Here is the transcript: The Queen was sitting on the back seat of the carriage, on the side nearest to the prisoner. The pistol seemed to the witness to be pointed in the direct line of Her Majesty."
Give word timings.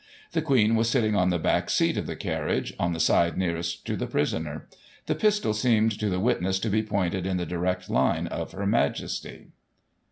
The 0.31 0.41
Queen 0.41 0.73
was 0.75 0.89
sitting 0.89 1.15
on 1.15 1.29
the 1.29 1.37
back 1.37 1.69
seat 1.69 1.95
of 1.95 2.07
the 2.07 2.15
carriage, 2.15 2.73
on 2.79 2.91
the 2.93 2.99
side 2.99 3.37
nearest 3.37 3.85
to 3.85 3.95
the 3.95 4.07
prisoner. 4.07 4.67
The 5.05 5.13
pistol 5.13 5.53
seemed 5.53 5.99
to 5.99 6.09
the 6.09 6.19
witness 6.19 6.57
to 6.61 6.71
be 6.71 6.81
pointed 6.81 7.27
in 7.27 7.37
the 7.37 7.45
direct 7.45 7.87
line 7.87 8.25
of 8.25 8.53
Her 8.53 8.65
Majesty." 8.65 9.49